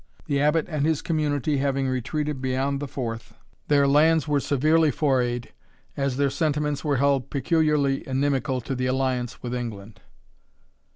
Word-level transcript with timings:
The 0.25 0.41
Abbot 0.41 0.65
and 0.67 0.83
his 0.83 1.03
community 1.03 1.57
having 1.57 1.87
retreated 1.87 2.41
beyond 2.41 2.79
the 2.79 2.87
Forth, 2.87 3.35
their 3.67 3.87
lands 3.87 4.27
were 4.27 4.39
severely 4.39 4.89
forayed, 4.89 5.49
as 5.95 6.17
their 6.17 6.31
sentiments 6.31 6.83
were 6.83 6.97
held 6.97 7.29
peculiarly 7.29 8.01
inimical 8.07 8.61
to 8.61 8.73
the 8.73 8.87
alliance 8.87 9.43
with 9.43 9.53
England. 9.53 9.99